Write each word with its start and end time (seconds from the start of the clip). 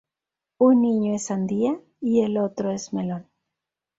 Un 0.57 0.81
niño 0.81 1.13
es 1.13 1.25
Sandía 1.27 1.79
y 1.99 2.21
el 2.23 2.39
otro 2.39 2.71
es 2.71 2.91
Melón. 2.91 3.27